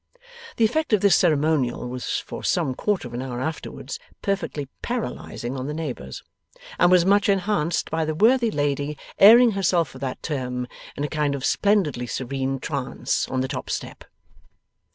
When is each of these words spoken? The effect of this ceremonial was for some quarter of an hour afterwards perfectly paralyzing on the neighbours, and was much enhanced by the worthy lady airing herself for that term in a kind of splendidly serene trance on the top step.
The 0.57 0.65
effect 0.65 0.93
of 0.93 1.01
this 1.01 1.15
ceremonial 1.15 1.87
was 1.87 2.17
for 2.25 2.43
some 2.43 2.73
quarter 2.73 3.07
of 3.07 3.13
an 3.13 3.21
hour 3.21 3.39
afterwards 3.39 3.99
perfectly 4.23 4.67
paralyzing 4.81 5.55
on 5.55 5.67
the 5.67 5.75
neighbours, 5.75 6.23
and 6.79 6.89
was 6.89 7.05
much 7.05 7.29
enhanced 7.29 7.91
by 7.91 8.03
the 8.03 8.15
worthy 8.15 8.49
lady 8.49 8.97
airing 9.19 9.51
herself 9.51 9.89
for 9.89 9.99
that 9.99 10.23
term 10.23 10.65
in 10.95 11.03
a 11.03 11.07
kind 11.07 11.35
of 11.35 11.45
splendidly 11.45 12.07
serene 12.07 12.57
trance 12.57 13.27
on 13.27 13.41
the 13.41 13.47
top 13.47 13.69
step. 13.69 14.03